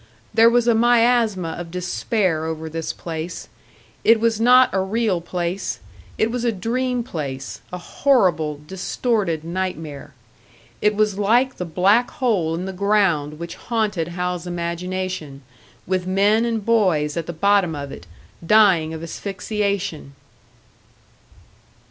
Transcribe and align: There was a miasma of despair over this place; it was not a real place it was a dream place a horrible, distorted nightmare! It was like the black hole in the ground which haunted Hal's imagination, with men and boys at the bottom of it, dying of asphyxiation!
There 0.33 0.49
was 0.49 0.67
a 0.67 0.73
miasma 0.73 1.49
of 1.59 1.69
despair 1.69 2.45
over 2.45 2.67
this 2.67 2.91
place; 2.91 3.49
it 4.03 4.19
was 4.19 4.41
not 4.41 4.71
a 4.73 4.79
real 4.79 5.21
place 5.21 5.79
it 6.17 6.31
was 6.31 6.43
a 6.43 6.51
dream 6.51 7.03
place 7.03 7.61
a 7.71 7.77
horrible, 7.77 8.61
distorted 8.65 9.43
nightmare! 9.43 10.15
It 10.81 10.95
was 10.95 11.19
like 11.19 11.57
the 11.57 11.65
black 11.65 12.09
hole 12.09 12.55
in 12.55 12.65
the 12.65 12.73
ground 12.73 13.37
which 13.37 13.53
haunted 13.53 14.07
Hal's 14.07 14.47
imagination, 14.47 15.43
with 15.85 16.07
men 16.07 16.45
and 16.45 16.65
boys 16.65 17.15
at 17.15 17.27
the 17.27 17.31
bottom 17.31 17.75
of 17.75 17.91
it, 17.91 18.07
dying 18.43 18.95
of 18.95 19.03
asphyxiation! 19.03 20.13